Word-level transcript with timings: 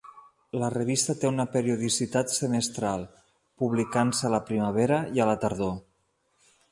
La 0.61 0.69
revista 0.75 1.13
té 1.23 1.29
una 1.31 1.43
periodicitat 1.55 2.33
semestral, 2.37 3.05
publicant-se 3.65 4.27
a 4.31 4.31
la 4.37 4.43
primavera 4.49 4.99
i 5.19 5.23
a 5.23 5.29
la 5.31 5.37
tardor. 5.45 5.77